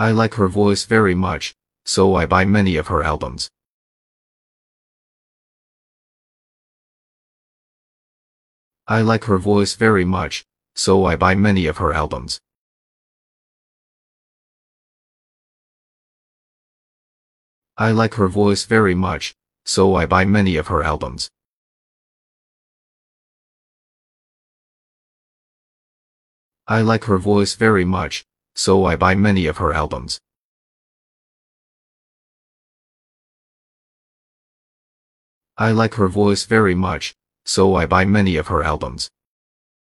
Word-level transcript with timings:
I 0.00 0.12
like 0.12 0.36
her 0.36 0.48
voice 0.48 0.86
very 0.86 1.14
much, 1.14 1.54
so 1.84 2.14
I 2.14 2.24
buy 2.24 2.46
many 2.46 2.76
of 2.76 2.86
her 2.86 3.02
albums. 3.02 3.50
I 8.88 9.02
like 9.02 9.24
her 9.24 9.36
voice 9.36 9.74
very 9.74 10.06
much, 10.06 10.46
so 10.74 11.04
I 11.04 11.16
buy 11.16 11.34
many 11.34 11.66
of 11.66 11.76
her 11.76 11.92
albums. 11.92 12.40
I 17.76 17.90
like 17.90 18.14
her 18.14 18.28
voice 18.28 18.64
very 18.64 18.94
much, 18.94 19.34
so 19.66 19.96
I 19.96 20.06
buy 20.06 20.24
many 20.24 20.56
of 20.56 20.68
her 20.68 20.82
albums. 20.82 21.30
I 26.66 26.80
like 26.80 27.04
her 27.04 27.18
voice 27.18 27.54
very 27.54 27.84
much, 27.84 28.24
so 28.54 28.84
I 28.84 28.96
buy 28.96 29.14
many 29.14 29.46
of 29.46 29.58
her 29.58 29.72
albums. 29.72 30.20
I 35.56 35.72
like 35.72 35.94
her 35.94 36.08
voice 36.08 36.44
very 36.44 36.74
much, 36.74 37.14
so 37.44 37.74
I 37.74 37.86
buy 37.86 38.04
many 38.04 38.36
of 38.36 38.48
her 38.48 38.62
albums. 38.62 39.10